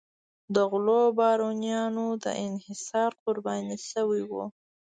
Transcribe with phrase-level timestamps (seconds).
[0.53, 4.43] د غلو بارونیانو د انحصار قرباني شوي وو.